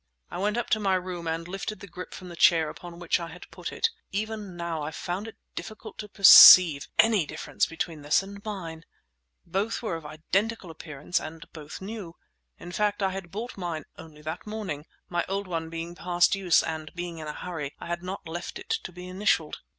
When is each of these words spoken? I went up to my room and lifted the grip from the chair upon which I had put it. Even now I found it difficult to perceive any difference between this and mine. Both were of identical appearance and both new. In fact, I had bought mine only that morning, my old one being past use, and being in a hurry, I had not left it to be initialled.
I 0.31 0.39
went 0.39 0.57
up 0.57 0.67
to 0.71 0.79
my 0.79 0.95
room 0.95 1.27
and 1.27 1.47
lifted 1.47 1.79
the 1.79 1.85
grip 1.85 2.15
from 2.15 2.29
the 2.29 2.35
chair 2.35 2.69
upon 2.71 2.97
which 2.97 3.19
I 3.19 3.27
had 3.27 3.47
put 3.51 3.71
it. 3.71 3.87
Even 4.11 4.57
now 4.57 4.81
I 4.81 4.89
found 4.89 5.27
it 5.27 5.37
difficult 5.53 5.99
to 5.99 6.09
perceive 6.09 6.87
any 6.97 7.27
difference 7.27 7.67
between 7.67 8.01
this 8.01 8.23
and 8.23 8.43
mine. 8.43 8.83
Both 9.45 9.83
were 9.83 9.95
of 9.95 10.07
identical 10.07 10.71
appearance 10.71 11.19
and 11.19 11.45
both 11.53 11.81
new. 11.81 12.15
In 12.57 12.71
fact, 12.71 13.03
I 13.03 13.11
had 13.11 13.29
bought 13.29 13.57
mine 13.59 13.83
only 13.95 14.23
that 14.23 14.47
morning, 14.47 14.87
my 15.07 15.23
old 15.29 15.45
one 15.45 15.69
being 15.69 15.93
past 15.93 16.33
use, 16.33 16.63
and 16.63 16.91
being 16.95 17.19
in 17.19 17.27
a 17.27 17.33
hurry, 17.33 17.75
I 17.79 17.85
had 17.85 18.01
not 18.01 18.27
left 18.27 18.57
it 18.57 18.69
to 18.71 18.91
be 18.91 19.07
initialled. 19.07 19.57